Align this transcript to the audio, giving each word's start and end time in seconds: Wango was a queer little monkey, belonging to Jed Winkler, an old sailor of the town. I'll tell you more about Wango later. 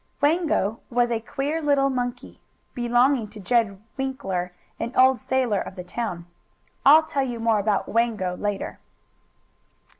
Wango 0.19 0.79
was 0.89 1.11
a 1.11 1.19
queer 1.19 1.61
little 1.61 1.91
monkey, 1.91 2.41
belonging 2.73 3.27
to 3.27 3.39
Jed 3.39 3.79
Winkler, 3.99 4.51
an 4.79 4.91
old 4.97 5.19
sailor 5.19 5.61
of 5.61 5.75
the 5.75 5.83
town. 5.83 6.25
I'll 6.83 7.03
tell 7.03 7.21
you 7.21 7.39
more 7.39 7.59
about 7.59 7.87
Wango 7.87 8.35
later. 8.35 8.79